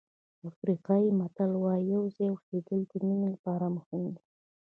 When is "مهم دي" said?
3.77-4.23